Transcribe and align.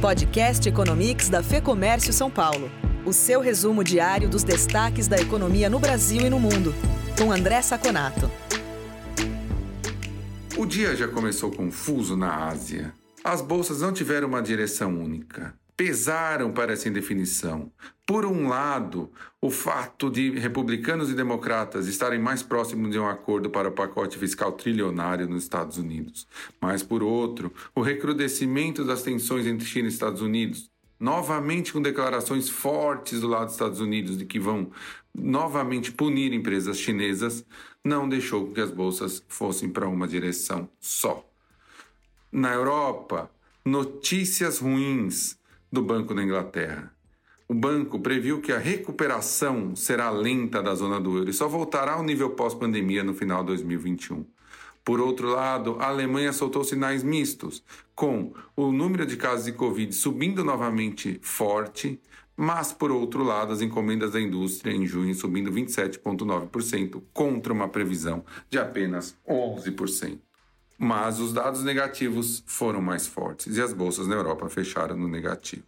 Podcast 0.00 0.68
Economics 0.68 1.28
da 1.28 1.42
Fê 1.42 1.60
Comércio 1.60 2.12
São 2.12 2.30
Paulo. 2.30 2.70
O 3.04 3.12
seu 3.12 3.40
resumo 3.40 3.82
diário 3.82 4.28
dos 4.28 4.44
destaques 4.44 5.08
da 5.08 5.16
economia 5.18 5.68
no 5.68 5.80
Brasil 5.80 6.22
e 6.22 6.30
no 6.30 6.38
mundo. 6.38 6.72
Com 7.18 7.32
André 7.32 7.60
Saconato. 7.62 8.30
O 10.56 10.64
dia 10.64 10.94
já 10.94 11.08
começou 11.08 11.50
confuso 11.50 12.16
na 12.16 12.46
Ásia. 12.46 12.94
As 13.24 13.42
bolsas 13.42 13.80
não 13.80 13.92
tiveram 13.92 14.28
uma 14.28 14.40
direção 14.40 14.96
única 14.96 15.52
pesaram 15.78 16.50
para 16.50 16.72
essa 16.72 16.88
indefinição. 16.88 17.70
Por 18.04 18.26
um 18.26 18.48
lado, 18.48 19.12
o 19.40 19.48
fato 19.48 20.10
de 20.10 20.36
republicanos 20.36 21.08
e 21.08 21.14
democratas 21.14 21.86
estarem 21.86 22.18
mais 22.18 22.42
próximos 22.42 22.90
de 22.90 22.98
um 22.98 23.06
acordo 23.06 23.48
para 23.48 23.68
o 23.68 23.72
pacote 23.72 24.18
fiscal 24.18 24.50
trilionário 24.50 25.28
nos 25.28 25.44
Estados 25.44 25.78
Unidos. 25.78 26.26
Mas, 26.60 26.82
por 26.82 27.00
outro, 27.00 27.52
o 27.76 27.80
recrudescimento 27.80 28.84
das 28.84 29.02
tensões 29.02 29.46
entre 29.46 29.64
China 29.64 29.86
e 29.86 29.92
Estados 29.92 30.20
Unidos, 30.20 30.68
novamente 30.98 31.72
com 31.72 31.80
declarações 31.80 32.48
fortes 32.48 33.20
do 33.20 33.28
lado 33.28 33.44
dos 33.44 33.54
Estados 33.54 33.78
Unidos 33.78 34.18
de 34.18 34.26
que 34.26 34.40
vão 34.40 34.72
novamente 35.14 35.92
punir 35.92 36.32
empresas 36.32 36.76
chinesas, 36.76 37.44
não 37.84 38.08
deixou 38.08 38.50
que 38.50 38.60
as 38.60 38.72
bolsas 38.72 39.22
fossem 39.28 39.68
para 39.68 39.86
uma 39.86 40.08
direção 40.08 40.68
só. 40.80 41.24
Na 42.32 42.52
Europa, 42.52 43.30
notícias 43.64 44.58
ruins 44.58 45.38
do 45.70 45.82
Banco 45.82 46.14
da 46.14 46.22
Inglaterra. 46.22 46.92
O 47.48 47.54
banco 47.54 47.98
previu 47.98 48.42
que 48.42 48.52
a 48.52 48.58
recuperação 48.58 49.74
será 49.74 50.10
lenta 50.10 50.62
da 50.62 50.74
zona 50.74 51.00
do 51.00 51.16
euro 51.16 51.30
e 51.30 51.32
só 51.32 51.48
voltará 51.48 51.94
ao 51.94 52.02
nível 52.02 52.30
pós-pandemia 52.30 53.02
no 53.02 53.14
final 53.14 53.40
de 53.40 53.46
2021. 53.46 54.26
Por 54.84 55.00
outro 55.00 55.28
lado, 55.28 55.76
a 55.80 55.88
Alemanha 55.88 56.32
soltou 56.32 56.62
sinais 56.62 57.02
mistos, 57.02 57.62
com 57.94 58.32
o 58.54 58.70
número 58.70 59.06
de 59.06 59.16
casos 59.16 59.46
de 59.46 59.52
Covid 59.52 59.94
subindo 59.94 60.44
novamente 60.44 61.18
forte, 61.22 62.00
mas, 62.36 62.72
por 62.72 62.90
outro 62.90 63.24
lado, 63.24 63.52
as 63.52 63.60
encomendas 63.60 64.12
da 64.12 64.20
indústria 64.20 64.72
em 64.72 64.86
junho 64.86 65.14
subindo 65.14 65.50
27,9%, 65.50 67.02
contra 67.12 67.52
uma 67.52 67.68
previsão 67.68 68.24
de 68.48 68.58
apenas 68.58 69.16
11%. 69.28 70.18
Mas 70.78 71.18
os 71.18 71.32
dados 71.32 71.64
negativos 71.64 72.42
foram 72.46 72.80
mais 72.80 73.06
fortes 73.06 73.56
e 73.56 73.60
as 73.60 73.72
bolsas 73.72 74.06
na 74.06 74.14
Europa 74.14 74.48
fecharam 74.48 74.96
no 74.96 75.08
negativo. 75.08 75.64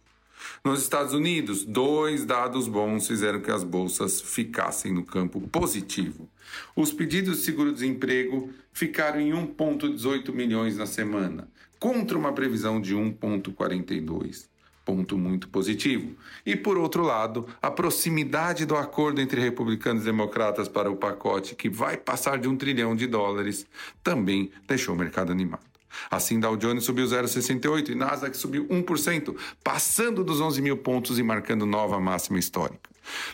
Nos 0.63 0.81
Estados 0.81 1.13
Unidos, 1.13 1.65
dois 1.65 2.25
dados 2.25 2.67
bons 2.67 3.07
fizeram 3.07 3.41
que 3.41 3.51
as 3.51 3.63
bolsas 3.63 4.21
ficassem 4.21 4.93
no 4.93 5.03
campo 5.03 5.41
positivo. 5.49 6.29
Os 6.75 6.93
pedidos 6.93 7.39
de 7.39 7.43
seguro-desemprego 7.43 8.49
ficaram 8.71 9.19
em 9.19 9.31
1,18 9.31 10.31
milhões 10.33 10.77
na 10.77 10.85
semana, 10.85 11.47
contra 11.77 12.17
uma 12.17 12.33
previsão 12.33 12.79
de 12.79 12.95
1,42 12.95 14.49
ponto 14.91 15.17
muito 15.17 15.47
positivo. 15.47 16.17
E 16.45 16.53
por 16.53 16.77
outro 16.77 17.01
lado, 17.01 17.47
a 17.61 17.71
proximidade 17.71 18.65
do 18.65 18.75
acordo 18.75 19.21
entre 19.21 19.39
republicanos 19.39 20.03
e 20.03 20.05
democratas 20.05 20.67
para 20.67 20.91
o 20.91 20.97
pacote 20.97 21.55
que 21.55 21.69
vai 21.69 21.95
passar 21.95 22.37
de 22.37 22.49
um 22.49 22.57
trilhão 22.57 22.93
de 22.93 23.07
dólares 23.07 23.65
também 24.03 24.51
deixou 24.67 24.93
o 24.93 24.97
mercado 24.97 25.31
animado. 25.31 25.63
Assim, 26.09 26.39
Dow 26.39 26.57
Jones 26.57 26.83
subiu 26.83 27.05
0,68 27.05 27.89
e 27.89 27.95
Nasdaq 27.95 28.35
subiu 28.35 28.65
1%, 28.67 29.35
passando 29.63 30.25
dos 30.25 30.41
11 30.41 30.61
mil 30.61 30.77
pontos 30.77 31.17
e 31.17 31.23
marcando 31.23 31.65
nova 31.65 31.97
máxima 31.99 32.37
histórica. 32.37 32.89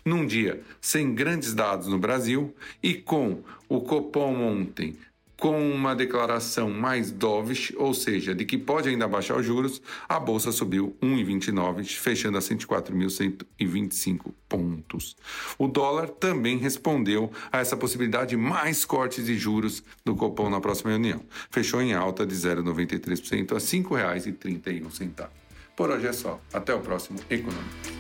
Num 0.06 0.26
dia 0.26 0.62
sem 0.80 1.14
grandes 1.14 1.54
dados 1.56 1.88
no 1.88 1.98
Brasil 1.98 2.56
e 2.82 2.94
com 2.94 3.44
o 3.68 3.82
Copom 3.82 4.42
ontem 4.42 4.96
com 5.40 5.72
uma 5.72 5.96
declaração 5.96 6.70
mais 6.70 7.12
dovish, 7.12 7.74
ou 7.78 7.94
seja, 7.94 8.34
de 8.34 8.46
que 8.46 8.58
pode 8.58 8.90
ainda 8.90 9.08
baixar 9.08 9.38
os 9.38 9.46
juros, 9.46 9.82
a 10.10 10.20
bolsa 10.20 10.52
subiu 10.52 10.96
1,29, 11.02 11.86
fechando 11.86 12.38
a 12.38 12.42
104.125 12.42 14.34
pontos. 14.50 15.16
O 15.58 15.68
dólar 15.68 16.10
também 16.10 16.58
respondeu 16.58 17.32
a 17.52 17.60
essa 17.60 17.78
possibilidade 17.78 18.32
de 18.32 18.38
mais 18.38 18.84
cortes 18.86 19.26
de 19.26 19.38
juros 19.38 19.84
do 20.04 20.16
Copom 20.16 20.50
na 20.50 20.60
próxima 20.60 20.92
reunião. 20.92 21.22
Fechou 21.52 21.82
em 21.82 21.94
alta 21.94 22.26
de 22.26 22.36
0,93% 22.36 23.52
a 23.52 23.56
R$ 23.56 23.62
5,31. 23.62 25.28
Por 25.76 25.92
hoje 25.92 26.08
é 26.08 26.14
só. 26.14 26.42
Até 26.52 26.74
o 26.74 26.80
próximo 26.80 27.20
Econômico. 27.30 27.97